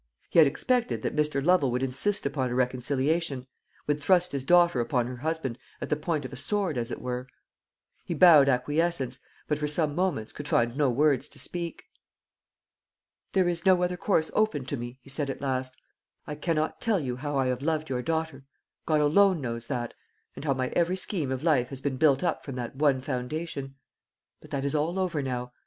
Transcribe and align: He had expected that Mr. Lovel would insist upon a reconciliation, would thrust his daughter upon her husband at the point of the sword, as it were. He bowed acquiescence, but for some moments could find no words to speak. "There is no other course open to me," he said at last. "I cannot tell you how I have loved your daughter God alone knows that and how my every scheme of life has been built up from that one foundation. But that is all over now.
He 0.31 0.39
had 0.39 0.47
expected 0.47 1.03
that 1.03 1.15
Mr. 1.15 1.45
Lovel 1.45 1.69
would 1.69 1.83
insist 1.83 2.25
upon 2.25 2.49
a 2.49 2.55
reconciliation, 2.55 3.45
would 3.85 3.99
thrust 3.99 4.31
his 4.31 4.43
daughter 4.43 4.79
upon 4.79 5.05
her 5.05 5.17
husband 5.17 5.59
at 5.79 5.89
the 5.89 5.95
point 5.95 6.25
of 6.25 6.31
the 6.31 6.37
sword, 6.37 6.75
as 6.75 6.89
it 6.89 6.99
were. 6.99 7.27
He 8.03 8.15
bowed 8.15 8.49
acquiescence, 8.49 9.19
but 9.47 9.59
for 9.59 9.67
some 9.67 9.93
moments 9.93 10.31
could 10.31 10.47
find 10.47 10.75
no 10.75 10.89
words 10.89 11.27
to 11.27 11.37
speak. 11.37 11.83
"There 13.33 13.47
is 13.47 13.63
no 13.63 13.83
other 13.83 13.95
course 13.95 14.31
open 14.33 14.65
to 14.65 14.75
me," 14.75 14.97
he 15.03 15.09
said 15.11 15.29
at 15.29 15.39
last. 15.39 15.77
"I 16.25 16.33
cannot 16.33 16.81
tell 16.81 16.99
you 16.99 17.17
how 17.17 17.37
I 17.37 17.45
have 17.45 17.61
loved 17.61 17.87
your 17.87 18.01
daughter 18.01 18.45
God 18.87 19.01
alone 19.01 19.39
knows 19.39 19.67
that 19.67 19.93
and 20.35 20.43
how 20.43 20.55
my 20.55 20.69
every 20.69 20.97
scheme 20.97 21.31
of 21.31 21.43
life 21.43 21.69
has 21.69 21.79
been 21.79 21.97
built 21.97 22.23
up 22.23 22.43
from 22.43 22.55
that 22.55 22.75
one 22.75 23.01
foundation. 23.01 23.75
But 24.41 24.49
that 24.49 24.65
is 24.65 24.73
all 24.73 24.97
over 24.97 25.21
now. 25.21 25.51